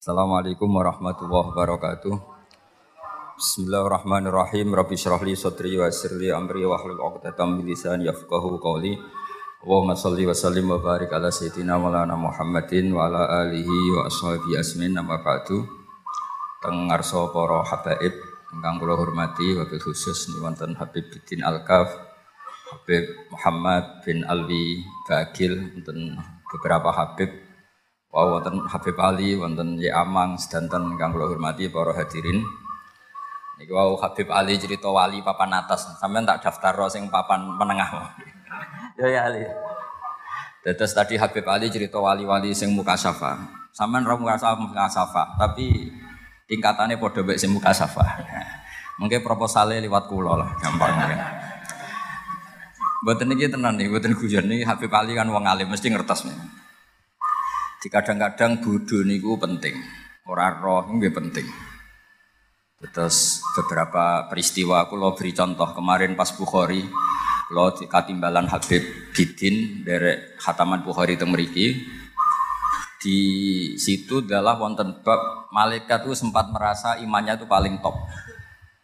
Assalamualaikum 0.00 0.80
warahmatullahi 0.80 1.52
wabarakatuh. 1.52 2.16
Bismillahirrahmanirrahim. 3.36 4.72
Rabbi 4.72 4.96
syrah 4.96 5.20
li 5.20 5.36
sadri 5.36 5.76
wa 5.76 5.92
amri 6.40 6.64
wa 6.64 6.80
hlul 6.80 7.04
'uqdatam 7.04 7.60
min 7.60 7.68
lisani 7.68 8.08
yafqahu 8.08 8.56
qawli. 8.64 8.96
Allahumma 9.60 9.92
shalli 9.92 10.24
wa 10.24 10.32
sallim 10.32 10.72
wa 10.72 10.80
barik 10.80 11.12
ala 11.12 11.28
sayyidina 11.28 11.76
Maulana 11.76 12.16
Muhammadin 12.16 12.96
wa 12.96 13.12
ala 13.12 13.44
alihi 13.44 13.76
wa 13.92 14.08
ashabihi 14.08 14.56
asmin 14.56 14.96
amma 14.96 15.20
ba'du. 15.20 15.68
Teng 16.64 16.88
ngarsa 16.88 17.28
para 17.36 17.60
habaib 17.60 18.16
ingkang 18.56 18.80
kula 18.80 18.96
hormati 18.96 19.52
wabil 19.52 19.84
khusus 19.84 20.32
wonten 20.40 20.80
Habib 20.80 21.12
Bidin 21.12 21.44
Alkaf, 21.44 21.92
Habib 22.72 23.04
Muhammad 23.36 24.00
bin 24.00 24.24
Alwi 24.24 24.80
Bagil, 25.04 25.76
wonten 25.76 26.16
beberapa 26.48 26.88
Habib 26.88 27.49
Wow, 28.10 28.42
wonten 28.42 28.66
Habib 28.66 28.98
Ali, 28.98 29.38
wonten 29.38 29.78
Ye 29.78 29.86
Amang, 29.86 30.34
sedanten 30.34 30.98
kang 30.98 31.14
kula 31.14 31.30
hormati 31.30 31.70
para 31.70 31.94
hadirin. 31.94 32.42
Niki 33.54 33.70
wow 33.70 33.94
Habib 34.02 34.26
Ali 34.34 34.58
cerita 34.58 34.90
wali 34.90 35.22
papan 35.22 35.54
atas. 35.54 35.94
Sampeyan 35.94 36.26
tak 36.26 36.42
daftar 36.42 36.74
sing 36.90 37.06
papan 37.06 37.54
menengah. 37.54 38.10
ya 38.98 39.06
ya 39.06 39.20
Ali. 39.30 39.46
Terus 40.66 40.90
tadi 40.90 41.22
Habib 41.22 41.46
Ali 41.46 41.70
cerita 41.70 42.02
wali-wali 42.02 42.50
sing 42.50 42.74
muka 42.74 42.98
safa. 42.98 43.46
Sampeyan 43.70 44.02
ra 44.02 44.18
muka 44.18 44.34
safa, 44.34 44.58
muka 44.58 44.90
safa, 44.90 45.22
tapi 45.38 45.94
tingkatannya 46.50 46.98
padha 46.98 47.22
mek 47.22 47.38
sing 47.38 47.54
muka 47.54 47.70
safa. 47.70 48.02
Mungkin 48.98 49.22
proposalnya 49.22 49.78
lewat 49.86 50.10
kula 50.10 50.34
lah, 50.34 50.50
gampang 50.58 50.92
mungkin. 50.98 51.20
Mboten 53.06 53.26
niki 53.32 53.46
tenan 53.46 53.78
nih, 53.78 53.86
mboten 53.86 54.18
guyon 54.18 54.50
niki 54.50 54.66
Habib 54.66 54.90
Ali 54.90 55.14
kan 55.14 55.30
wong 55.30 55.46
alim 55.46 55.70
mesti 55.70 55.94
ngertos 55.94 56.26
nih. 56.26 56.59
Kadang-kadang 57.88 58.60
bodoh 58.60 59.00
niku 59.08 59.40
penting. 59.40 59.72
Orang 60.28 60.60
roh 60.60 60.84
ini 60.92 61.08
penting. 61.08 61.48
Terus 62.92 63.40
beberapa 63.56 64.28
peristiwa 64.28 64.84
aku 64.84 65.00
lo 65.00 65.16
beri 65.16 65.32
contoh. 65.32 65.72
Kemarin 65.72 66.12
pas 66.12 66.28
Bukhari 66.36 66.84
lo 67.56 67.72
katimbalan 67.72 68.52
Habib 68.52 68.84
Bidin 69.16 69.80
dari 69.80 70.36
Khataman 70.36 70.84
Bukhari 70.84 71.16
meriki 71.24 71.80
di 73.00 73.20
situ 73.80 74.20
adalah 74.20 74.60
wonten 74.60 75.00
bab 75.00 75.48
malaikat 75.48 76.04
itu 76.04 76.12
sempat 76.12 76.52
merasa 76.52 77.00
imannya 77.00 77.40
itu 77.40 77.48
paling 77.48 77.80
top. 77.80 77.96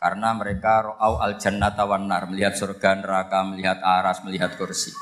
Karena 0.01 0.33
mereka 0.33 0.89
ro'au 0.89 1.21
al 1.21 1.37
jannata 1.37 1.85
wan 1.85 2.09
melihat 2.33 2.57
surga 2.57 3.05
neraka 3.05 3.45
melihat 3.45 3.77
aras 3.85 4.25
melihat 4.25 4.57
kursi. 4.57 4.97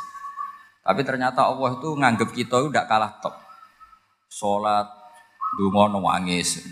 Tapi 0.83 1.07
ternyata 1.07 1.47
Allah 1.47 1.79
itu 1.79 1.95
nganggep 1.95 2.35
kita 2.35 2.59
itu 2.59 2.69
tidak 2.75 2.91
kalah 2.91 3.15
top 3.23 3.44
sholat 4.35 4.91
dungo 5.55 5.95
nangis 5.95 6.67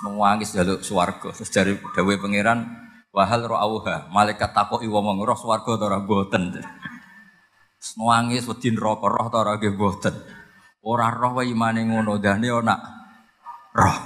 nangis 0.00 0.56
jaluk 0.56 0.80
swarga. 0.80 1.28
Terus 1.36 1.50
dari 1.52 1.72
dawe 1.76 2.14
pangeran 2.16 2.64
wahal 3.12 3.44
ro'auha 3.44 4.08
malaikat 4.08 4.56
takoki 4.56 4.88
wong 4.88 5.20
roh 5.20 5.36
swarga 5.36 5.76
ta 5.76 5.84
ora 5.92 6.00
boten 6.00 6.56
nangis 8.00 8.48
wedi 8.48 8.72
neraka 8.72 9.06
roh 9.08 9.28
ta 9.28 9.44
ora 9.44 9.60
nggih 9.60 9.76
boten 9.76 10.16
ora 10.88 11.12
roh 11.12 11.36
wae 11.36 11.52
imane 11.52 11.84
ngono 11.84 12.16
dane 12.16 12.48
ana 12.48 12.76
roh. 13.76 13.98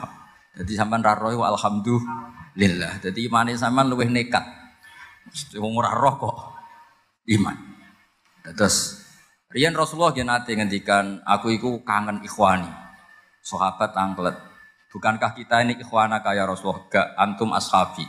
Jadi 0.51 0.73
sampean 0.75 1.07
ra 1.07 1.15
roh 1.15 1.47
alhamdulillah. 1.47 2.99
Jadi 2.99 3.31
imane 3.31 3.55
sampean 3.55 3.87
luwih 3.87 4.11
nekat. 4.11 4.43
Wong 5.63 5.79
ora 5.79 5.95
roh 5.95 6.15
kok 6.19 6.37
iman. 7.31 7.57
Terus 8.51 9.07
Rian 9.51 9.75
Rasulullah 9.75 10.15
yang 10.15 10.31
nanti 10.31 10.55
ngendikan 10.55 11.27
aku 11.27 11.51
itu 11.51 11.83
kangen 11.83 12.23
ikhwani. 12.23 12.71
Sahabat 13.41 13.97
angklet. 13.97 14.37
Bukankah 14.91 15.33
kita 15.39 15.63
ini 15.63 15.79
ikhwana 15.79 16.21
kaya 16.21 16.45
Rasulullah? 16.45 16.87
Gak 16.91 17.09
antum 17.15 17.55
ashabi. 17.55 18.03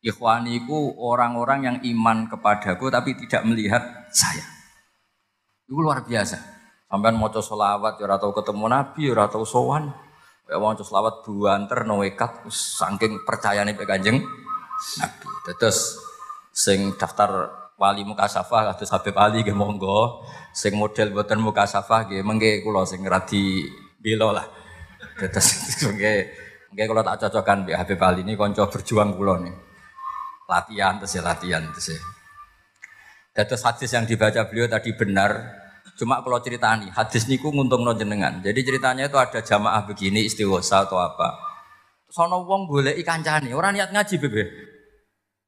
Ikhwani 0.00 0.62
itu 0.62 0.76
orang-orang 1.02 1.60
yang 1.66 1.76
iman 1.82 2.30
kepadaku 2.30 2.88
tapi 2.94 3.18
tidak 3.18 3.42
melihat 3.42 3.82
saya. 4.14 4.46
Itu 5.66 5.82
luar 5.82 6.06
biasa. 6.06 6.38
Sampai 6.86 7.10
mau 7.10 7.26
solawat, 7.26 7.98
ya 7.98 8.14
tahu 8.14 8.30
ketemu 8.30 8.70
Nabi, 8.70 9.10
ya 9.10 9.26
tahu 9.26 9.42
sowan. 9.42 9.90
Ya 10.46 10.62
mau 10.62 10.70
solawat 10.78 11.26
buanter 11.26 11.82
noekat, 11.82 12.46
saking 12.54 13.26
percaya 13.26 13.66
nih 13.66 13.74
kanjeng 13.74 14.22
Nabi. 15.02 15.26
Terus 15.58 15.98
sing 16.54 16.94
daftar 16.94 17.50
wali 17.76 18.06
muka 18.06 18.24
safah 18.24 18.72
Habib 18.72 19.16
Ali 19.20 19.44
nggih 19.44 19.52
monggo 19.52 20.24
sing 20.56 20.72
model 20.80 21.12
boten 21.12 21.36
muka 21.44 21.68
safah 21.68 22.08
mengke 22.24 22.64
kula 22.64 22.88
sing 22.88 23.04
radi 23.04 23.68
belo 24.06 24.30
lah. 24.30 24.46
Terus 25.18 25.82
nggih 25.90 26.86
kula 26.86 27.02
tak 27.02 27.26
cocokkan 27.26 27.66
Mbak 27.66 27.76
Habib 27.82 28.00
Ali 28.06 28.22
ini 28.22 28.38
kanca 28.38 28.70
berjuang 28.70 29.18
kula 29.18 29.42
nih. 29.42 29.54
Latihan 30.46 31.02
terus 31.02 31.18
ya 31.18 31.26
latihan 31.26 31.66
terus 31.74 31.98
ya. 31.98 32.00
Terus 33.42 33.66
hadis 33.66 33.90
yang 33.90 34.06
dibaca 34.06 34.46
beliau 34.46 34.70
tadi 34.70 34.94
benar. 34.94 35.58
Cuma 35.98 36.22
kalau 36.22 36.38
ceritani 36.38 36.86
hadis 36.94 37.26
niku 37.26 37.50
nguntung 37.50 37.82
no 37.82 37.98
jenengan. 37.98 38.38
Jadi 38.46 38.62
ceritanya 38.62 39.10
itu 39.10 39.18
ada 39.18 39.42
jamaah 39.42 39.82
begini 39.82 40.22
istighosa 40.22 40.86
atau 40.86 41.02
apa. 41.02 41.34
Sono 42.06 42.46
wong 42.46 42.70
boleh 42.70 42.94
ikan 43.02 43.26
cani 43.26 43.50
orang 43.50 43.74
niat 43.74 43.90
ngaji 43.90 44.14
bebe 44.22 44.44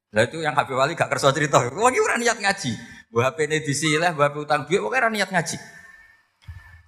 lah 0.09 0.25
itu 0.25 0.41
yang 0.41 0.57
Habib 0.57 0.73
Wali 0.73 0.97
gak 0.97 1.13
kerso 1.13 1.29
cerita. 1.37 1.61
Wong 1.69 1.93
iki 1.93 2.01
ora 2.01 2.17
niat 2.17 2.41
ngaji. 2.41 2.73
Mbah 3.13 3.33
HP 3.33 3.39
ini 3.49 3.57
disileh, 3.65 4.11
mbah 4.13 4.33
utang 4.37 4.65
duit, 4.69 4.81
pokoknya 4.81 5.01
ora 5.05 5.11
niat 5.13 5.31
ngaji. 5.33 5.57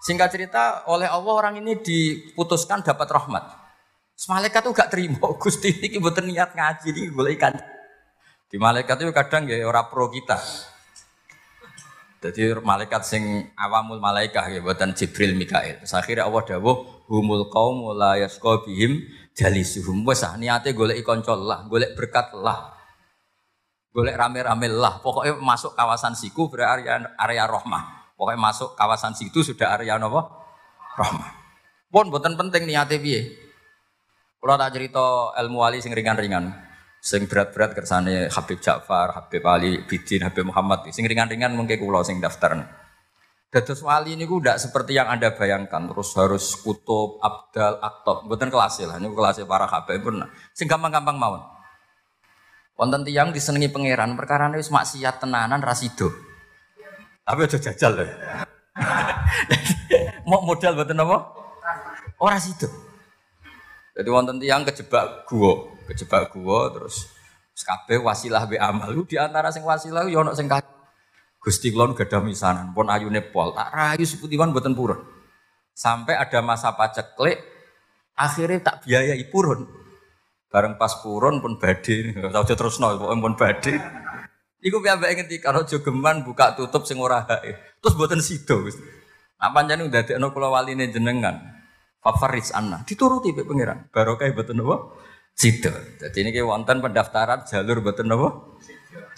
Singkat 0.00 0.28
cerita, 0.33 0.62
oleh 0.88 1.05
Allah 1.05 1.33
orang 1.37 1.55
ini 1.61 1.77
diputuskan 1.77 2.81
dapat 2.81 3.09
rahmat. 3.09 3.44
Malaikat 4.28 4.61
tuh 4.65 4.72
gak 4.72 4.93
terima, 4.93 5.33
Gusti 5.43 5.72
ini 5.72 6.00
mboten 6.00 6.28
niat 6.28 6.53
ngaji 6.56 6.88
ini 6.93 7.03
boleh 7.12 7.37
ikan. 7.37 7.56
Di 8.50 8.56
malaikat 8.56 8.97
itu 9.00 9.12
kadang 9.12 9.47
ya 9.47 9.62
ora 9.65 9.87
pro 9.87 10.11
kita. 10.11 10.41
Jadi 12.21 12.53
malaikat 12.61 13.00
sing 13.00 13.49
awamul 13.56 13.97
malaikah 13.97 14.53
ya 14.53 14.61
buatan 14.61 14.93
Jibril 14.93 15.33
Mikail. 15.33 15.81
Terus 15.81 15.97
akhirnya 15.97 16.28
Allah 16.28 16.44
dawuh 16.44 17.09
humul 17.09 17.49
kaum 17.49 17.97
la 17.97 18.21
yasqa 18.21 18.61
bihim 18.67 19.00
jalisuhum. 19.32 20.05
Wes 20.05 20.21
ah 20.21 20.37
niate 20.37 20.77
golek 20.77 21.00
kanca 21.00 21.32
lah, 21.32 21.65
golek 21.65 21.97
berkat 21.97 22.37
lah 22.37 22.81
golek 23.94 24.15
rame-rame 24.15 24.69
lah. 24.71 25.03
Pokoknya 25.03 25.38
masuk 25.38 25.75
kawasan 25.75 26.15
siku 26.15 26.47
berarti 26.47 26.87
area, 26.87 27.11
area. 27.19 28.00
Pokoknya 28.20 28.36
masuk 28.36 28.76
kawasan 28.76 29.16
situ 29.16 29.41
sudah 29.41 29.81
area 29.81 29.97
apa? 29.97 30.20
Rohmah. 31.00 31.32
Pun 31.88 32.12
buatan 32.12 32.36
penting 32.36 32.69
niate 32.69 33.00
piye. 33.00 33.32
Kalau 34.36 34.60
tak 34.60 34.76
cerita 34.76 35.32
ilmu 35.41 35.64
wali 35.64 35.81
sing 35.81 35.97
ringan-ringan, 35.97 36.53
sing 37.00 37.25
berat-berat 37.25 37.72
kersane 37.72 38.28
Habib 38.28 38.60
Ja'far, 38.60 39.16
Habib 39.16 39.41
Ali, 39.48 39.81
Bidin, 39.88 40.28
Habib 40.28 40.53
Muhammad, 40.53 40.92
sing 40.92 41.08
ringan-ringan 41.08 41.56
mungkin 41.56 41.81
kula 41.81 42.04
sing 42.04 42.20
daftar. 42.20 42.60
Dados 43.48 43.81
wali 43.81 44.20
ini 44.20 44.28
tidak 44.28 44.56
seperti 44.60 45.00
yang 45.00 45.08
anda 45.08 45.32
bayangkan, 45.32 45.88
terus 45.88 46.12
harus 46.12 46.60
kutub, 46.60 47.25
abdal, 47.25 47.81
aktob, 47.81 48.28
buatan 48.28 48.52
kelas 48.52 48.84
lah, 48.84 49.00
ini 49.00 49.08
kelas 49.10 49.41
para 49.48 49.64
Habib 49.64 49.97
pun, 50.04 50.20
sing 50.52 50.69
gampang-gampang 50.69 51.16
mawon. 51.16 51.41
Wonten 52.76 53.00
tiyang 53.04 53.32
disenengi 53.32 53.72
pangeran 53.72 54.12
perkara 54.12 54.52
wis 54.52 54.69
maksiat 54.69 55.25
tenanan 55.25 55.64
rasido. 55.64 56.30
Tapi 57.31 57.47
aja 57.47 57.59
jajal 57.63 57.93
lho. 57.95 58.07
Mau 60.31 60.43
modal 60.43 60.75
mboten 60.75 60.99
apa? 60.99 61.31
Ora 62.19 62.43
sido. 62.43 62.67
Jadi 63.95 64.09
wonten 64.11 64.43
tiyang 64.43 64.67
kejebak 64.67 65.31
gua, 65.31 65.71
kejebak 65.87 66.35
gua 66.35 66.75
terus 66.75 67.07
kabeh 67.63 68.03
wasilah 68.03 68.51
be 68.51 68.59
amal. 68.59 68.91
Di 69.07 69.15
antara 69.15 69.55
sing 69.55 69.63
wasilah 69.63 70.11
yo 70.11 70.27
ono 70.27 70.35
sing 70.35 70.51
Gusti 71.41 71.73
kula 71.73 71.97
gadah 71.97 72.21
misanan, 72.21 72.77
pun 72.77 72.93
ayune 72.93 73.25
pol, 73.25 73.57
tak 73.57 73.73
rayu 73.73 74.05
seputiwan 74.05 74.53
mboten 74.53 74.77
purun. 74.77 75.01
Sampai 75.73 76.12
ada 76.12 76.45
masa 76.45 76.77
paceklik, 76.77 77.41
akhirnya 78.12 78.61
tak 78.61 78.85
biayai 78.85 79.25
purun. 79.33 79.65
Bareng 80.53 80.76
pas 80.76 80.93
purun 81.00 81.41
pun 81.41 81.56
badhe, 81.56 82.12
tau 82.12 82.44
terus 82.44 82.76
no, 82.76 82.93
pun 82.93 83.35
badhe. 83.41 83.73
Iku 84.61 84.85
piyambake 84.85 85.17
ngendika 85.17 85.49
kalau 85.49 85.65
jogeman 85.65 86.21
buka 86.21 86.53
tutup 86.53 86.85
sing 86.85 87.01
ora 87.01 87.25
hae. 87.25 87.57
Terus 87.81 87.97
mboten 87.97 88.21
sida 88.21 88.61
wis. 88.61 88.77
Nah 89.41 89.49
pancen 89.57 89.89
ndadekno 89.89 90.37
kula 90.37 90.53
waline 90.53 90.93
jenengan. 90.93 91.41
Favoris 92.01 92.53
anna 92.53 92.85
dituruti 92.85 93.33
pe 93.33 93.49
pangeran. 93.49 93.89
Barokah 93.89 94.29
mboten 94.29 94.61
napa? 94.61 95.01
Sida. 95.33 95.73
Dadi 95.97 96.29
niki 96.29 96.45
wonten 96.45 96.85
pendaftaran 96.85 97.49
jalur 97.49 97.81
mboten 97.81 98.05
napa? 98.12 98.29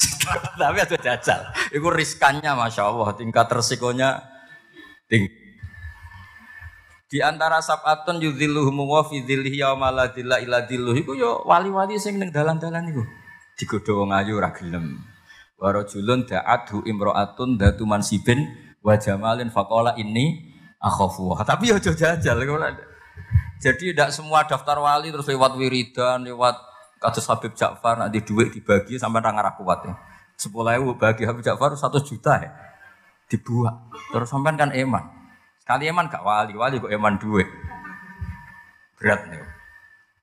Tapi 0.63 0.79
ada 0.79 0.97
jajal. 0.99 1.41
Iku 1.75 1.91
riskannya 1.91 2.55
masya 2.55 2.87
Allah, 2.87 3.11
tingkat 3.19 3.51
resikonya 3.51 4.23
tinggi. 5.11 5.43
Di 7.13 7.21
antara 7.21 7.61
sab'atun 7.61 8.25
yudhilluhum 8.25 8.89
wa 8.89 9.05
fi 9.05 9.21
dhillihi 9.21 9.61
yauma 9.61 9.93
la 9.93 10.09
dhilla 10.09 10.41
illa 10.41 10.65
dhilluh 10.65 10.97
iku 10.97 11.13
yo 11.13 11.45
wali-wali 11.45 12.01
sing 12.01 12.17
ning 12.17 12.33
dalan-dalan 12.33 12.89
iku. 12.89 13.05
Digodho 13.59 14.01
wong 14.01 14.17
ayu 14.17 14.41
ora 14.41 14.49
gelem. 14.57 15.12
Wa 15.63 15.71
rajulun 15.71 16.27
da'athu 16.27 16.83
imra'atun 16.83 17.55
datu 17.55 17.87
mansibin 17.87 18.51
wa 18.83 18.99
jamalin 18.99 19.47
faqala 19.47 19.95
inni 19.95 20.51
akhafu. 20.83 21.39
Tapi 21.39 21.71
yo 21.71 21.79
aja 21.79 21.95
jajal 21.95 22.43
Jadi 23.63 23.95
tidak 23.95 24.11
semua 24.11 24.43
daftar 24.43 24.83
wali 24.83 25.15
terus 25.15 25.31
lewat 25.31 25.55
wiridan, 25.55 26.27
lewat 26.27 26.59
kasus 26.99 27.23
Habib 27.31 27.55
Ja'far 27.55 27.95
nanti 27.95 28.19
duit 28.27 28.51
dibagi 28.51 28.99
sampai 28.99 29.23
orang 29.23 29.39
arah 29.39 29.55
kuat 29.55 29.87
ya. 29.87 29.95
Sepuluh 30.35 30.99
bagi 30.99 31.23
Habib 31.23 31.47
Ja'far 31.47 31.79
satu 31.79 32.03
juta 32.03 32.43
ya 32.43 32.51
dibuat. 33.31 33.87
Terus 34.11 34.27
sampai 34.27 34.59
kan 34.59 34.75
eman. 34.75 35.07
Sekali 35.63 35.87
eman 35.87 36.11
gak 36.11 36.27
wali, 36.27 36.59
wali 36.59 36.83
kok 36.83 36.91
eman 36.91 37.23
duit. 37.23 37.47
Berat 38.99 39.31
nih. 39.31 39.41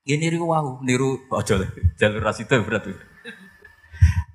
Ini 0.04 0.16
niru 0.20 0.52
wow, 0.52 0.84
niru 0.84 1.16
ojo 1.32 1.54
jalur 1.96 2.20
ras 2.20 2.44
itu 2.44 2.60
berat. 2.60 2.92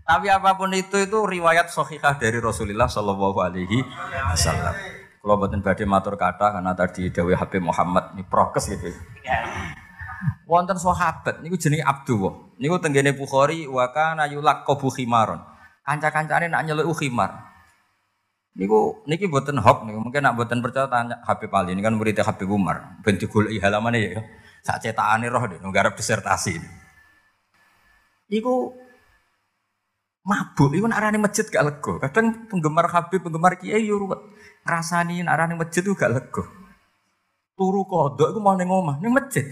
Tapi 0.06 0.30
apa 0.30 0.54
pun 0.54 0.70
itu 0.70 1.02
itu 1.02 1.18
riwayat 1.18 1.74
sahihah 1.74 2.22
dari 2.22 2.38
Rasulullah 2.38 2.86
Shallallahu 2.86 3.42
Alaihi 3.42 3.82
Wasallam. 4.30 4.78
Kalau 5.18 5.42
buatin 5.42 5.66
badai 5.66 5.90
matur 5.90 6.14
kata 6.14 6.54
karena 6.54 6.78
tadi 6.78 7.10
Dewi 7.10 7.34
Habib 7.34 7.66
Muhammad 7.66 8.14
ini 8.14 8.22
prokes 8.22 8.70
gitu. 8.70 8.94
Wonten 10.46 10.78
sahabat 10.78 11.42
niku 11.42 11.58
jenenge 11.58 11.82
Abdullah. 11.82 12.54
Niku 12.62 12.78
tenggene 12.78 13.18
Bukhari 13.18 13.66
wa 13.66 13.90
kana 13.90 14.30
yulaqabu 14.30 14.94
khimaron. 14.94 15.42
Kanca-kancane 15.82 16.54
nak 16.54 16.70
nyeluk 16.70 16.94
khimar. 16.94 17.42
Niku 18.54 19.02
niki 19.10 19.26
buatan 19.26 19.58
hop 19.58 19.90
niku 19.90 20.06
mungkin 20.06 20.22
nak 20.22 20.38
buatan 20.38 20.62
percaya 20.62 20.86
tanya 20.86 21.18
Habib 21.26 21.50
Ali 21.50 21.74
ini 21.74 21.82
kan 21.82 21.98
muridnya 21.98 22.22
Habib 22.22 22.46
Umar. 22.54 23.02
Ben 23.02 23.18
digoleki 23.18 23.58
halamannya 23.58 24.00
ya. 24.06 24.22
Sak 24.62 24.86
cetakane 24.86 25.34
roh 25.34 25.42
deh 25.50 25.58
nggarap 25.66 25.98
disertasi. 25.98 26.62
Iku 28.30 28.85
mabuk, 30.26 30.74
iku 30.74 30.90
arane 30.90 31.22
masjid 31.22 31.46
gak 31.46 31.64
lego. 31.64 32.02
Kadang 32.02 32.50
penggemar 32.50 32.90
Habib, 32.90 33.22
penggemar 33.22 33.62
Kiai 33.62 33.86
yo 33.86 34.02
ngrasani 34.66 35.22
arane 35.22 35.54
masjid 35.54 35.86
tuh 35.86 35.94
gak 35.94 36.12
lego. 36.12 36.44
Turu 37.54 37.86
kodok 37.86 38.34
iku 38.34 38.40
mau 38.42 38.58
ning 38.58 38.68
omah, 38.68 38.98
masjid. 39.06 39.46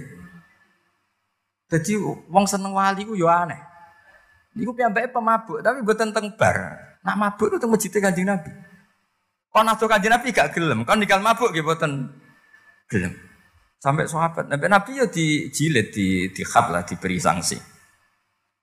Jadi 1.69 1.95
wong 2.27 2.45
seneng 2.49 2.73
wali 2.73 3.05
ku 3.05 3.13
yo 3.13 3.29
aneh. 3.29 3.57
Iku 4.53 4.73
piyambake 4.73 5.09
pemabuk, 5.13 5.61
tapi 5.61 5.81
mboten 5.81 6.13
teng 6.13 6.33
bar. 6.37 6.57
Nak 7.01 7.15
mabuk 7.17 7.53
itu 7.53 7.57
teng 7.57 7.73
masjid 7.73 7.89
Kanjeng 7.89 8.29
Nabi. 8.29 8.53
Kon 9.49 9.65
atuh 9.65 9.89
Kanjeng 9.89 10.13
Nabi 10.13 10.29
gak 10.33 10.53
gelem, 10.53 10.85
kon 10.85 10.97
nikal 10.97 11.21
mabuk 11.21 11.53
nggih 11.53 11.65
mboten 11.65 12.09
gelem. 12.89 13.13
Sampai 13.81 14.07
sahabat, 14.07 14.47
Nabi 14.47 14.65
Nabi 14.71 14.91
ya 14.95 15.05
dijilid, 15.11 15.91
di 15.91 16.31
di 16.31 16.43
lah, 16.47 16.87
diberi 16.87 17.19
sanksi. 17.19 17.59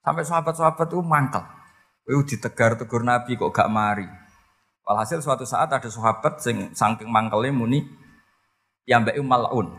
Sampai 0.01 0.25
sahabat-sahabat 0.25 0.89
itu 0.89 0.99
mangkel. 2.06 2.08
Itu 2.08 2.37
ditegar-tegur 2.37 3.02
Nabi 3.05 3.37
kok 3.37 3.52
gak 3.52 3.69
mari. 3.69 4.06
Walhasil 4.87 5.23
suatu 5.23 5.47
saat 5.47 5.70
ada 5.70 5.87
sahabat 5.87 6.43
sing 6.43 6.75
saking 6.75 7.06
mangkelnya 7.06 7.55
muni 7.55 7.87
yang 8.88 9.06
mbak 9.06 9.20
malun. 9.23 9.79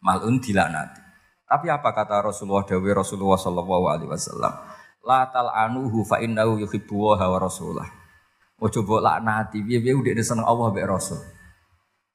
Malun 0.00 0.40
dilaknati. 0.40 1.00
Tapi 1.44 1.68
apa 1.68 1.92
kata 1.92 2.24
Rasulullah 2.24 2.64
Dawi 2.64 2.92
Rasulullah 2.96 3.36
Sallallahu 3.36 3.84
Alaihi 3.88 4.10
Wasallam? 4.10 4.52
La 5.04 5.28
tal 5.28 5.52
anuhu 5.52 6.00
fa 6.08 6.16
innahu 6.24 6.56
yuhibbu 6.64 6.96
wa 6.96 7.36
rasulah. 7.36 7.84
Mau 8.56 8.72
coba 8.72 9.12
laknati, 9.12 9.60
biar 9.60 9.84
biar 9.84 10.00
udah 10.00 10.24
seneng 10.24 10.48
Allah 10.48 10.72
be 10.72 10.80
Rasul. 10.80 11.20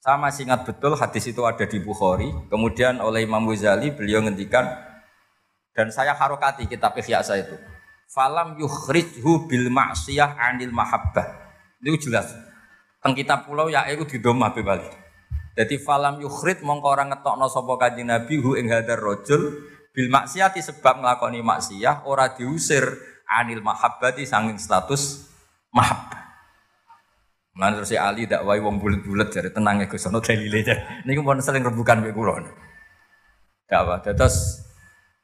Saya 0.01 0.17
masih 0.17 0.49
ingat 0.49 0.65
betul 0.65 0.97
hadis 0.97 1.29
itu 1.29 1.45
ada 1.45 1.61
di 1.67 1.77
Bukhari. 1.77 2.33
Kemudian 2.49 2.97
oleh 3.03 3.27
Imam 3.27 3.45
Ghazali 3.45 3.93
beliau 3.93 4.25
ngendikan 4.25 4.65
dan 5.77 5.93
saya 5.93 6.17
harokati 6.17 6.65
kitab 6.65 6.97
Ihya 6.97 7.21
saya 7.21 7.45
itu. 7.45 7.53
Falam 8.09 8.57
yukhrijhu 8.57 9.45
bil 9.45 9.69
ma'siyah 9.69 10.33
anil 10.41 10.73
mahabbah. 10.73 11.29
Itu 11.77 12.09
jelas. 12.09 12.33
Teng 12.99 13.13
kitab 13.13 13.45
pulau 13.45 13.69
ya 13.69 13.85
itu 13.85 14.03
di 14.09 14.17
domah 14.17 14.49
bebali. 14.51 14.89
Jadi 15.53 15.77
falam 15.77 16.17
yukhrid 16.17 16.65
mongko 16.65 16.87
orang 16.89 17.13
ngetokno 17.13 17.45
sapa 17.51 17.73
kanjeng 17.77 18.09
Nabi 18.09 18.41
hu 18.41 18.57
ing 18.57 18.71
hadar 18.71 18.97
rajul 18.97 19.61
bil 19.93 20.07
maksiati 20.07 20.63
sebab 20.63 21.03
nglakoni 21.03 21.43
maksiyah 21.43 22.07
ora 22.09 22.31
diusir 22.33 22.83
anil 23.29 23.61
mahabbati 23.61 24.25
sanging 24.25 24.57
status 24.57 25.29
mahabbah. 25.69 26.19
Lan 27.59 27.75
terus 27.75 27.91
si 27.91 27.99
Ali 27.99 28.23
dak 28.23 28.47
wae 28.47 28.63
wong 28.63 28.79
bulet-bulet 28.79 29.35
jare 29.35 29.51
tenang 29.51 29.83
ya 29.83 29.91
Gus 29.91 30.07
ono 30.07 30.23
dalile 30.23 30.63
jare. 30.63 31.03
Niku 31.03 31.21
pun 31.27 31.43
sering 31.43 31.59
rebukan 31.59 31.99
mek 31.99 32.15
kula. 32.15 32.39
Apa 33.69 33.99
terus 34.01 34.63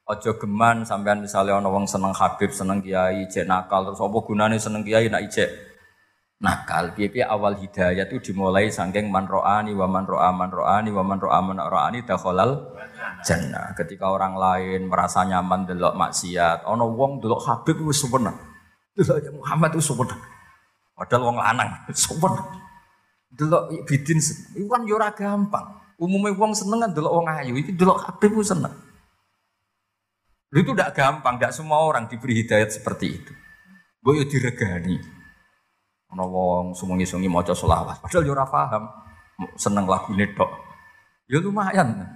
ojo 0.06 0.32
geman 0.38 0.86
sampean 0.86 1.26
misalnya 1.26 1.58
ono 1.58 1.74
wong 1.74 1.90
seneng 1.90 2.14
Habib, 2.14 2.54
seneng 2.54 2.82
kiai, 2.82 3.26
cek 3.26 3.50
nakal 3.50 3.90
terus 3.90 4.02
apa 4.02 4.18
gunane 4.22 4.58
seneng 4.62 4.86
kiai 4.86 5.10
nak 5.10 5.26
ijek 5.26 5.50
nakal. 6.38 6.94
Piye 6.94 7.26
awal 7.26 7.58
hidayah 7.58 8.06
itu 8.06 8.32
dimulai 8.32 8.70
saking 8.70 9.10
man 9.10 9.26
ro'ani 9.26 9.74
wa 9.74 9.90
man 9.90 10.06
ro'a 10.06 10.30
man 10.30 10.50
ro'ani 10.54 10.90
wa 10.94 11.02
man 11.02 11.18
ro'a 11.18 11.40
man 11.42 11.58
ro'ani 11.58 12.06
dakhalal 12.06 12.70
jannah. 13.26 13.74
Ketika 13.74 14.14
orang 14.14 14.38
lain 14.38 14.86
merasa 14.86 15.26
nyaman 15.26 15.66
delok 15.66 15.98
maksiat, 15.98 16.70
ono 16.70 16.86
wong 16.94 17.26
delok 17.26 17.42
Habib 17.50 17.82
wis 17.82 18.06
seneng. 18.06 18.38
Delok 18.94 19.42
Muhammad 19.42 19.74
itu 19.74 19.82
seneng. 19.90 20.10
Padahal 20.96 21.22
wong 21.28 21.38
lanang, 21.42 21.70
sopan. 21.98 22.40
Delok 23.36 23.68
bidin, 23.84 24.22
itu 24.56 24.64
kan 24.70 24.86
yo 24.88 24.96
gampang. 25.12 25.82
Umumnya 26.00 26.32
wong 26.38 26.54
seneng 26.54 26.88
kan 26.88 26.92
delok 26.94 27.12
wong 27.20 27.28
ayu, 27.28 27.58
itu 27.58 27.74
delok 27.74 28.06
kabeh 28.06 28.30
ku 28.32 28.40
seneng. 28.46 28.85
Itu 30.54 30.72
tidak 30.74 30.94
gampang, 30.94 31.40
tidak 31.40 31.54
semua 31.56 31.82
orang 31.82 32.06
diberi 32.06 32.44
hidayat 32.44 32.70
seperti 32.74 33.06
itu. 33.22 33.34
Gue 34.02 34.26
diregani. 34.30 35.02
Ono 36.14 36.24
wong 36.30 36.66
sumungi-sungi 36.78 37.26
maca 37.26 37.58
selawat, 37.58 38.06
padahal 38.06 38.24
yo 38.24 38.34
paham. 38.38 38.84
Seneng 39.60 39.90
lagu 39.90 40.16
tok. 40.16 40.52
Ya 41.28 41.42
lumayan. 41.42 42.08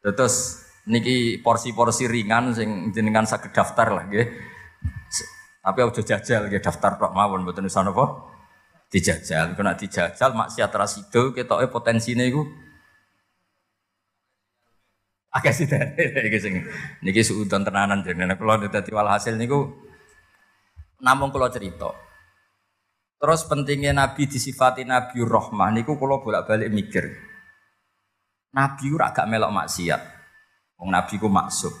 Terus 0.00 0.64
niki 0.88 1.42
porsi-porsi 1.44 2.08
ringan 2.08 2.56
sing 2.56 2.94
jenengan 2.94 3.28
saged 3.28 3.52
daftar 3.52 3.92
lah 3.92 4.04
nggih. 4.08 4.26
Tapi 5.62 5.78
udah 5.78 6.02
jajal 6.02 6.50
ya 6.50 6.58
daftar 6.58 6.98
tok 6.98 7.12
mawon 7.12 7.44
mboten 7.44 7.68
usah 7.68 7.84
napa? 7.84 8.32
Dijajal. 8.88 9.54
Kena 9.54 9.76
dijajal 9.76 10.32
maksiat 10.32 10.72
rasido 10.72 11.36
ketoke 11.36 11.68
potensine 11.68 12.26
iku 12.32 12.48
agak 15.32 15.52
sih 15.56 15.64
iki 16.28 16.38
sing 16.38 16.54
niki 17.00 17.24
suudon 17.24 17.64
tenanan 17.64 18.04
jenenge 18.04 18.36
kula 18.36 18.60
dadi 18.68 18.92
walhasil 18.92 19.34
niku 19.40 19.72
namung 21.00 21.32
kula 21.32 21.48
cerita. 21.48 21.90
Terus 23.22 23.46
pentingnya 23.46 23.94
Nabi 23.94 24.26
disifati 24.26 24.82
Nabi 24.84 25.22
Rahmah 25.22 25.70
niku 25.72 25.96
kula 25.96 26.20
bolak-balik 26.20 26.68
mikir. 26.68 27.06
Nabi 28.52 28.84
ora 28.92 29.14
gak 29.14 29.30
melok 29.30 29.54
maksiat. 29.54 30.02
Wong 30.76 30.90
Nabi 30.92 31.14
ku 31.16 31.30
maksud. 31.30 31.72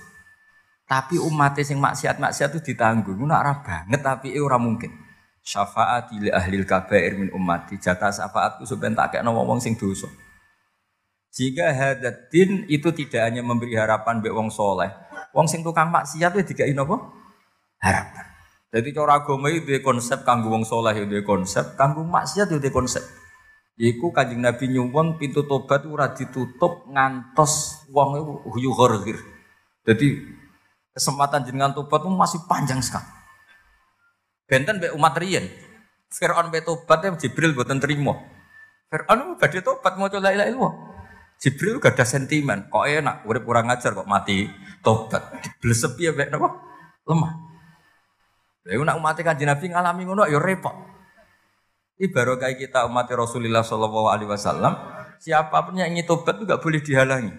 Tapi 0.86 1.18
umat 1.18 1.58
sing 1.60 1.82
maksiat-maksiat 1.82 2.56
itu 2.56 2.72
ditanggung. 2.72 3.18
Ngono 3.18 3.34
ora 3.34 3.60
banget 3.60 4.00
tapi 4.00 4.38
ora 4.38 4.56
mungkin. 4.56 4.92
Syafaat 5.42 6.14
li 6.14 6.30
ahli 6.30 6.62
kabair 6.62 7.18
min 7.18 7.28
ummati. 7.34 7.76
Jatah 7.76 8.14
syafaatku 8.14 8.62
sampeyan 8.62 8.94
tak 8.94 9.18
kekno 9.18 9.34
wong 9.34 9.58
sing 9.58 9.74
dosa. 9.74 10.06
Jika 11.32 11.72
hadatin 11.72 12.68
itu 12.68 12.92
tidak 12.92 13.24
hanya 13.24 13.40
memberi 13.40 13.72
harapan 13.72 14.20
be 14.20 14.28
wong 14.28 14.52
soleh, 14.52 14.92
wong 15.32 15.48
sing 15.48 15.64
tukang 15.64 15.88
maksiat 15.88 16.36
itu 16.36 16.52
dikai 16.52 16.76
napa? 16.76 17.00
Harapan. 17.80 18.24
Jadi 18.68 18.88
cara 18.92 19.20
agama 19.20 19.48
itu 19.48 19.72
konsep 19.80 20.28
kanggo 20.28 20.52
wong 20.52 20.68
soleh 20.68 20.92
itu 20.92 21.24
konsep, 21.24 21.72
kanggo 21.72 22.04
maksiat 22.04 22.52
itu 22.52 22.68
konsep. 22.68 23.00
Iku 23.80 24.12
kanjeng 24.12 24.44
Nabi 24.44 24.68
nyuwun 24.68 25.16
pintu 25.16 25.48
tobat 25.48 25.88
ora 25.88 26.12
ditutup 26.12 26.84
ngantos 26.92 27.88
wong 27.88 28.44
huyu 28.44 28.76
Jadi 29.88 30.08
kesempatan 30.92 31.48
jenengan 31.48 31.72
tobat 31.72 32.04
itu 32.04 32.12
masih 32.12 32.40
panjang 32.44 32.84
sekali. 32.84 33.08
Benten 34.44 34.84
be 34.84 34.92
umat 34.92 35.16
riyen. 35.16 35.48
Fir'aun 36.12 36.52
be 36.52 36.60
tobat 36.60 37.00
ya 37.00 37.16
Jibril 37.16 37.56
buatan 37.56 37.80
terima. 37.80 38.20
Fir'aun 38.92 39.40
badhe 39.40 39.64
tobat 39.64 39.96
mau 39.96 40.12
coba 40.12 40.28
ilah 40.28 40.44
ilmu. 40.52 40.68
Jibril 41.42 41.82
gak 41.82 41.98
ada 41.98 42.06
sentimen. 42.06 42.70
Kok 42.70 42.86
enak, 42.86 43.26
urip 43.26 43.42
kurang 43.42 43.66
ajar 43.66 43.98
kok 43.98 44.06
mati 44.06 44.46
tobat. 44.78 45.42
Blesep 45.58 45.98
ya 45.98 46.14
be 46.14 46.30
napa? 46.30 46.54
Lemah. 47.02 47.32
Lha 48.62 48.78
nak 48.78 48.96
umat 49.02 49.18
kanjeng 49.18 49.50
Nabi 49.50 49.74
ngalami 49.74 50.02
ngono 50.06 50.22
ya 50.30 50.38
repot. 50.38 50.70
Ini 51.98 52.06
baru 52.14 52.38
kayak 52.38 52.62
kita 52.62 52.86
umat 52.86 53.10
Rasulullah 53.10 53.66
Shallallahu 53.66 54.06
Alaihi 54.06 54.30
Wasallam. 54.30 54.74
Siapa 55.18 55.66
pun 55.66 55.82
yang 55.82 55.90
ingin 55.90 56.06
tobat 56.06 56.38
itu 56.38 56.46
gak 56.46 56.62
boleh 56.62 56.78
dihalangi. 56.78 57.34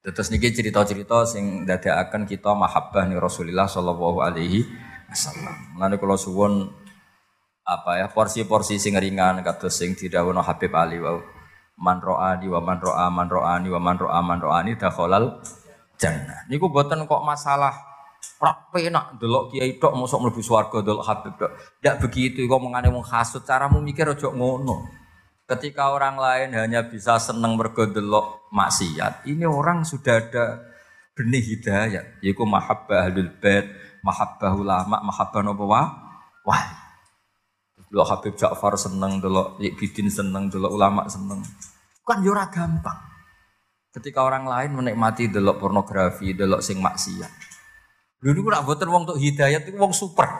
Terus 0.00 0.32
niki 0.32 0.48
cerita-cerita 0.48 1.28
sing 1.28 1.68
akan 1.68 2.24
kita 2.24 2.56
mahabbah 2.56 3.04
nih 3.04 3.20
Rasulullah 3.20 3.68
sallallahu 3.68 4.24
alaihi 4.24 4.64
wasallam. 5.12 5.76
Lan 5.76 5.92
kula 6.00 6.16
suwun 6.16 6.72
apa 7.64 8.02
ya 8.02 8.06
porsi-porsi 8.10 8.80
sing 8.80 8.96
ringan 8.96 9.44
kados 9.46 9.76
sing 9.76 9.94
didhawuhna 9.94 10.42
Habib 10.42 10.74
Ali 10.74 10.98
wau. 10.98 11.22
Man 11.80 11.96
ro'ani 11.96 12.44
wa 12.44 12.60
man 12.60 12.76
ro'a 12.76 13.08
man 13.08 13.28
ro'ani 13.28 13.68
wa 13.72 13.80
man 13.80 13.96
ro'a 13.96 14.20
man 14.20 14.38
ro'ani 14.40 14.76
dakhalal 14.76 15.40
jannah. 15.96 16.44
Niku 16.52 16.68
boten 16.68 17.08
kok 17.08 17.24
masalah 17.24 17.72
ora 18.40 18.52
penak 18.68 19.16
delok 19.16 19.52
kiai 19.52 19.80
tok 19.80 19.96
mosok 19.96 20.28
mlebu 20.28 20.40
swarga 20.44 20.84
delok 20.84 21.04
Habib 21.08 21.34
tok. 21.40 21.52
Ndak 21.80 21.96
begitu 22.04 22.44
kok 22.44 22.60
mengane 22.60 22.92
wong 22.92 23.04
hasud 23.04 23.48
caramu 23.48 23.80
mikir 23.80 24.12
aja 24.12 24.28
ngono. 24.28 25.00
Ketika 25.48 25.90
orang 25.90 26.14
lain 26.14 26.54
hanya 26.54 26.86
bisa 26.86 27.18
seneng 27.18 27.58
mergodelok 27.58 28.46
maksiat, 28.54 29.26
ini 29.26 29.42
orang 29.42 29.82
sudah 29.82 30.22
ada 30.22 30.62
benih 31.18 31.42
hidayat, 31.42 32.22
yaitu 32.22 32.46
mahabbah 32.46 33.10
ahlul 33.10 33.34
bait, 33.42 33.66
mahabbah 34.06 34.54
ulama, 34.54 35.02
mahabbah 35.02 35.42
nopo 35.42 35.66
wah. 35.66 35.90
Delok 37.90 38.06
Habib 38.06 38.34
Ja'far 38.38 38.78
seneng, 38.78 39.18
delok 39.18 39.58
Bidin 39.58 40.06
seneng, 40.06 40.46
delok 40.46 40.70
ulama 40.70 41.10
seneng. 41.10 41.42
Kan 42.06 42.22
yo 42.22 42.30
gampang. 42.34 43.10
Ketika 43.90 44.22
orang 44.22 44.46
lain 44.46 44.78
menikmati 44.78 45.26
delok 45.26 45.58
pornografi, 45.58 46.30
delok 46.30 46.62
sing 46.62 46.78
maksiat. 46.78 47.32
Lho 48.22 48.30
niku 48.30 48.46
nak 48.46 48.62
boten 48.62 48.86
wong 48.86 49.10
untuk 49.10 49.18
hidayat 49.18 49.66
itu 49.66 49.74
wong 49.74 49.90
super. 49.90 50.30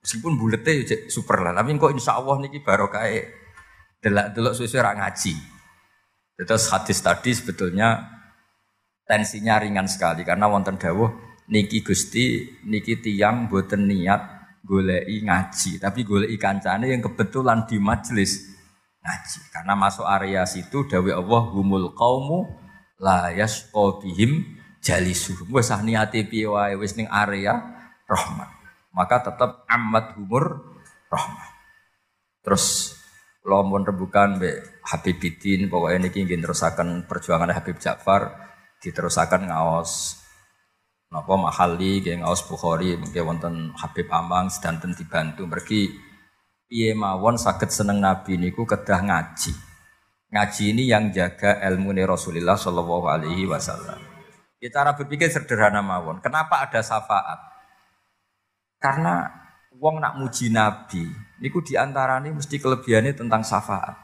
Meskipun 0.00 0.38
buletnya 0.38 1.10
super 1.10 1.42
lah, 1.42 1.52
tapi 1.52 1.74
kok 1.76 1.92
insya 1.92 2.16
Allah 2.16 2.38
niki 2.40 2.62
barokah 2.62 3.04
delok 4.00 4.26
delok 4.32 4.52
suwe 4.54 4.70
ora 4.78 4.94
ngaji. 4.96 5.34
Terus 6.40 6.72
hadis 6.72 7.02
tadi 7.04 7.36
sebetulnya 7.36 8.00
tensinya 9.04 9.60
ringan 9.60 9.90
sekali 9.90 10.24
karena 10.24 10.48
wonten 10.48 10.80
dawuh 10.80 11.10
niki 11.50 11.84
Gusti 11.84 12.48
niki 12.64 13.02
tiang 13.02 13.50
boten 13.50 13.84
niat 13.90 14.39
golei 14.64 15.24
ngaji, 15.24 15.80
tapi 15.80 16.04
golei 16.04 16.36
kancane 16.36 16.92
yang 16.92 17.02
kebetulan 17.02 17.64
di 17.64 17.80
majelis 17.80 18.50
ngaji. 19.00 19.40
Karena 19.52 19.74
masuk 19.76 20.04
area 20.04 20.44
situ 20.44 20.84
dawuh 20.86 21.16
Allah 21.16 21.42
humul 21.52 21.92
qaumu 21.96 22.48
la 23.00 23.32
yasqa 23.32 24.00
bihim 24.00 24.60
jalisuhum. 24.84 25.48
Wis 25.52 25.72
ah 25.72 25.80
niate 25.80 26.24
piye 26.28 26.48
wae 26.48 26.76
wis 26.76 26.96
ning 26.96 27.08
area 27.08 27.56
rahmat. 28.04 28.50
Maka 28.92 29.32
tetap 29.32 29.64
amat 29.68 30.18
humur 30.20 30.76
rahmat. 31.08 31.50
Terus 32.40 32.96
lompon 33.44 33.88
rebukan 33.88 34.36
be 34.36 34.60
Habib 34.84 35.16
Bidin 35.16 35.72
pokoknya 35.72 36.08
ini 36.08 36.08
ingin 36.12 36.44
terusakan 36.44 37.08
perjuangan 37.08 37.52
Habib 37.56 37.80
Ja'far 37.80 38.36
diterusakan 38.84 39.48
ngaos 39.48 40.20
napa 41.10 41.34
mahali 41.34 41.98
kayak 41.98 42.22
ngaos 42.22 42.46
Bukhari 42.46 42.94
mungkin 42.94 43.22
wonten 43.26 43.54
Habib 43.74 44.06
Amang 44.14 44.46
sedanten 44.46 44.94
dibantu. 44.94 45.42
Pergi 45.50 45.90
piye 46.70 46.94
mawon 46.94 47.34
sakit 47.34 47.66
seneng 47.66 47.98
Nabi 47.98 48.38
niku 48.38 48.62
kedah 48.62 49.02
ngaji. 49.02 49.52
Ngaji 50.30 50.62
ini 50.70 50.86
yang 50.86 51.10
jaga 51.10 51.58
ilmu 51.66 51.90
Rasulullah 52.06 52.54
Shallallahu 52.54 53.10
Alaihi 53.10 53.50
Wasallam. 53.50 53.98
Ya, 54.62 54.70
cara 54.70 54.94
berpikir 54.94 55.26
sederhana 55.26 55.82
mawon. 55.82 56.22
Kenapa 56.22 56.62
ada 56.62 56.78
syafaat? 56.78 57.42
Karena 58.78 59.26
wong 59.74 59.98
nak 59.98 60.16
muji 60.16 60.48
Nabi 60.48 61.04
Niku 61.40 61.64
di 61.64 61.72
antaranya 61.74 62.30
mesti 62.30 62.60
kelebihannya 62.60 63.16
tentang 63.16 63.40
syafaat. 63.42 63.96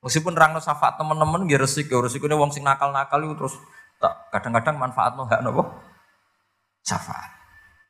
Meskipun 0.00 0.32
rangno 0.38 0.62
syafaat 0.62 0.96
teman-teman 0.96 1.44
gak 1.50 1.66
resik, 1.66 1.92
resik. 1.92 2.24
Ini 2.24 2.38
wong 2.38 2.54
sing 2.54 2.64
nakal-nakal 2.64 3.20
itu 3.26 3.34
terus 3.36 3.54
kadang-kadang 4.32 4.80
manfaat 4.80 5.12
no 5.18 5.28
hak 5.28 5.44
nopo 5.44 5.89
syafaat. 6.84 7.30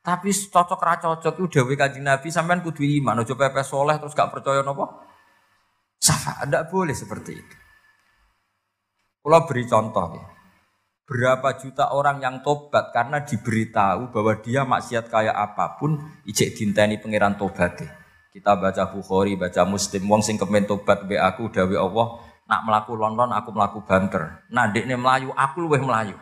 Tapi 0.01 0.33
cocok 0.33 0.81
ra 0.81 0.97
cocok 0.97 1.33
itu 1.37 1.45
dewi 1.61 1.77
kanjeng 1.77 2.01
Nabi 2.01 2.33
sampean 2.33 2.65
kudu 2.65 2.81
iman, 2.81 3.21
ojo 3.21 3.37
pepe 3.37 3.61
soleh 3.61 4.01
terus 4.01 4.17
gak 4.17 4.33
percaya 4.33 4.65
nopo 4.65 4.89
syafaat. 6.01 6.49
Tidak 6.49 6.65
boleh 6.73 6.95
seperti 6.97 7.31
itu. 7.37 7.55
Kalau 9.21 9.45
beri 9.45 9.63
contoh 9.69 10.07
ya. 10.17 10.25
Berapa 11.11 11.59
juta 11.59 11.91
orang 11.91 12.23
yang 12.23 12.39
tobat 12.39 12.95
karena 12.95 13.19
diberitahu 13.21 14.15
bahwa 14.15 14.33
dia 14.39 14.63
maksiat 14.63 15.11
kayak 15.11 15.35
apa 15.35 15.75
pun, 15.75 15.99
ijek 16.23 16.55
dinteni 16.55 17.03
pangeran 17.03 17.35
tobat. 17.35 17.83
Kita 18.31 18.55
baca 18.55 18.87
Bukhari, 18.87 19.35
baca 19.35 19.67
Muslim, 19.67 20.07
wong 20.07 20.23
sing 20.23 20.39
kemen 20.39 20.63
tobat 20.63 21.03
be 21.03 21.19
aku 21.19 21.51
dawe 21.51 21.75
Allah, 21.75 22.07
nak 22.47 22.61
melaku 22.63 22.95
London 22.95 23.27
aku 23.35 23.51
melaku 23.51 23.83
banter. 23.83 24.47
Nah, 24.55 24.71
dekne 24.71 24.95
melayu, 24.95 25.35
aku 25.35 25.67
luweh 25.67 25.83
melayu. 25.83 26.15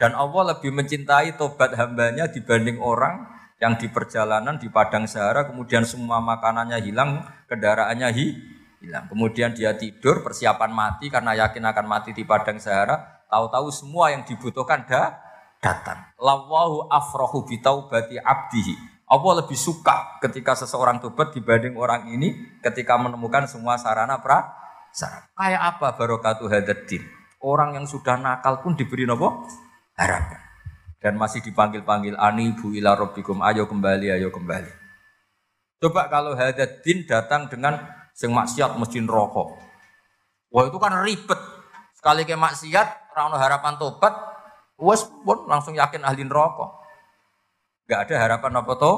Dan 0.00 0.16
Allah 0.16 0.56
lebih 0.56 0.72
mencintai 0.72 1.36
tobat 1.36 1.76
hambanya 1.76 2.24
dibanding 2.32 2.80
orang 2.80 3.28
yang 3.60 3.76
di 3.76 3.92
perjalanan 3.92 4.56
di 4.56 4.72
padang 4.72 5.04
Sahara 5.04 5.44
kemudian 5.44 5.84
semua 5.84 6.24
makanannya 6.24 6.80
hilang, 6.80 7.20
kendaraannya 7.44 8.08
hi, 8.08 8.26
hilang. 8.80 9.12
Kemudian 9.12 9.52
dia 9.52 9.76
tidur 9.76 10.24
persiapan 10.24 10.72
mati 10.72 11.12
karena 11.12 11.36
yakin 11.44 11.68
akan 11.68 11.84
mati 11.84 12.16
di 12.16 12.24
padang 12.24 12.56
Sahara, 12.56 13.28
tahu-tahu 13.28 13.68
semua 13.68 14.08
yang 14.08 14.24
dibutuhkan 14.24 14.88
dah 14.88 15.20
datang. 15.60 16.00
Lawahu 16.16 16.88
afrohu 16.88 17.44
bitaubati 17.44 18.16
abdihi. 18.16 19.04
Allah 19.04 19.44
lebih 19.44 19.58
suka 19.60 20.16
ketika 20.24 20.56
seseorang 20.56 20.96
tobat 21.04 21.36
dibanding 21.36 21.76
orang 21.76 22.08
ini 22.08 22.56
ketika 22.64 22.96
menemukan 22.96 23.44
semua 23.44 23.76
sarana 23.76 24.16
pra 24.24 24.48
sarana. 24.96 25.28
Kayak 25.36 25.62
apa 25.76 25.88
barokatuh 26.00 26.48
hadatin? 26.48 27.04
Orang 27.44 27.76
yang 27.76 27.84
sudah 27.84 28.16
nakal 28.16 28.64
pun 28.64 28.72
diberi 28.72 29.04
nopo 29.04 29.44
harapan. 30.00 30.40
Dan 31.00 31.20
masih 31.20 31.44
dipanggil-panggil 31.44 32.16
ani 32.16 32.56
bu 32.56 32.72
ila 32.76 32.96
robbikum 32.96 33.44
ayo 33.44 33.68
kembali 33.68 34.16
ayo 34.16 34.32
kembali. 34.32 34.72
Coba 35.80 36.08
kalau 36.12 36.36
hadatin 36.36 37.08
datang 37.08 37.48
dengan 37.48 37.80
sing 38.12 38.32
maksiat 38.32 38.76
mesti 38.76 39.00
rokok. 39.04 39.56
Wah 40.52 40.64
itu 40.68 40.76
kan 40.76 40.92
ribet. 41.00 41.40
Sekali 41.96 42.24
ke 42.24 42.36
maksiat, 42.36 43.16
rano 43.16 43.36
harapan 43.36 43.76
tobat, 43.80 44.12
wes 44.76 45.04
pun 45.24 45.48
langsung 45.48 45.76
yakin 45.76 46.04
ahli 46.04 46.24
rokok. 46.28 46.80
Gak 47.88 48.08
ada 48.08 48.16
harapan 48.28 48.60
apa 48.60 48.72
to? 48.76 48.92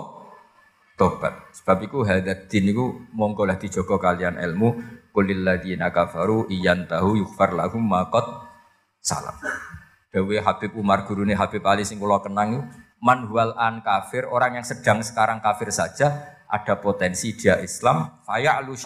Tobat. 0.99 1.55
Sebab 1.55 1.79
itu 1.87 2.03
hadat 2.03 2.51
din 2.51 2.75
itu 2.75 3.07
monggo 3.15 3.47
lah 3.47 3.59
dijogo 3.59 3.99
kalian 3.99 4.39
ilmu 4.39 4.69
kulil 5.15 5.43
ladina 5.47 5.95
kafaru 5.95 6.51
iyan 6.51 6.91
tahu 6.91 7.19
yukfar 7.23 7.55
lahum 7.55 7.83
makot 7.83 8.27
salam. 8.99 9.39
Dewi 10.13 10.37
Habib 10.37 10.77
Umar 10.77 11.09
gurune 11.09 11.33
Habib 11.33 11.65
Ali 11.65 11.89
sing 11.89 11.97
kula 11.97 12.21
kenang 12.21 12.69
an 13.03 13.75
kafir 13.81 14.29
orang 14.29 14.61
yang 14.61 14.67
sedang 14.69 15.01
sekarang 15.01 15.41
kafir 15.41 15.73
saja 15.73 16.37
ada 16.47 16.77
potensi 16.77 17.33
dia 17.33 17.59
Islam 17.65 18.21
faya 18.23 18.61
alu 18.61 18.77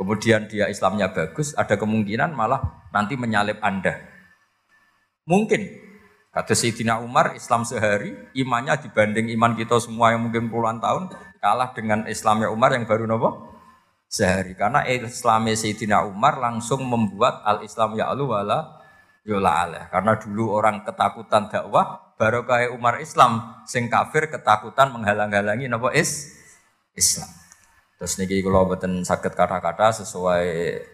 kemudian 0.00 0.48
dia 0.48 0.72
Islamnya 0.72 1.12
bagus 1.12 1.52
ada 1.54 1.76
kemungkinan 1.76 2.32
malah 2.32 2.88
nanti 2.90 3.20
menyalip 3.20 3.60
Anda. 3.60 4.00
Mungkin 5.28 5.86
Kata 6.36 6.52
Sayyidina 6.52 7.00
Umar, 7.00 7.32
Islam 7.32 7.64
sehari, 7.64 8.12
imannya 8.36 8.76
dibanding 8.76 9.32
iman 9.40 9.56
kita 9.56 9.80
semua 9.80 10.12
yang 10.12 10.28
mungkin 10.28 10.52
puluhan 10.52 10.84
tahun, 10.84 11.08
kalah 11.40 11.72
dengan 11.72 12.04
Islamnya 12.04 12.52
Umar 12.52 12.76
yang 12.76 12.84
baru 12.84 13.08
nopo? 13.08 13.56
Sehari. 14.04 14.52
Karena 14.52 14.84
Islamnya 14.84 15.56
Sayyidina 15.56 16.04
Umar 16.04 16.36
langsung 16.36 16.84
membuat 16.84 17.40
al-Islam 17.40 17.96
ya 17.96 18.12
Allah 18.12 18.75
yola 19.26 19.66
ala. 19.66 19.82
Karena 19.90 20.14
dulu 20.16 20.54
orang 20.54 20.86
ketakutan 20.86 21.50
dakwah, 21.50 22.14
baru 22.14 22.46
kayak 22.46 22.72
Umar 22.72 23.02
Islam, 23.02 23.60
sing 23.66 23.90
kafir 23.90 24.30
ketakutan 24.30 24.94
menghalang-halangi 24.94 25.66
nopo 25.66 25.90
is 25.90 26.32
Islam. 26.94 27.28
Terus 27.98 28.16
niki 28.22 28.40
kalau 28.44 28.70
beten 28.70 29.02
sakit 29.02 29.34
kata-kata 29.34 30.04
sesuai 30.04 30.46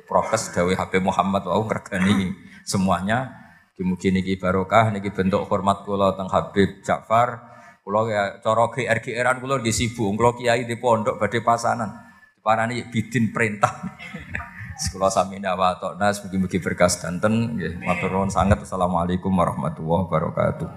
prokes 0.06 0.54
Dawi 0.54 0.78
Habib 0.78 1.02
Muhammad 1.02 1.42
wau 1.50 1.66
ngergani 1.66 2.30
semuanya 2.62 3.42
Mugi 3.82 4.14
niki 4.14 4.38
barokah 4.38 4.94
niki 4.94 5.10
bentuk 5.10 5.42
hormat 5.50 5.82
kula 5.82 6.14
teng 6.14 6.30
Habib 6.30 6.86
Ja'far. 6.86 7.50
Kula 7.82 8.06
ya 8.06 8.22
cara 8.38 8.70
GR-GRan 8.70 9.42
kula 9.42 9.58
di 9.58 9.74
sibuk, 9.74 10.14
kula 10.14 10.38
kiai 10.38 10.62
di 10.62 10.78
pondok 10.78 11.18
badhe 11.18 11.42
pasanan. 11.42 11.90
Diparani 12.38 12.86
bidin 12.86 13.34
perintah. 13.34 13.74
Sekolah 14.82 15.14
sami 15.14 15.38
wa 15.38 15.78
nas 15.94 16.18
mugi-mugi 16.26 16.58
berkas 16.58 16.98
danten. 16.98 17.54
Matur 17.86 18.10
nuwun 18.10 18.34
sanget. 18.34 18.66
Assalamualaikum 18.66 19.30
warahmatullahi 19.30 20.10
wabarakatuh. 20.10 20.74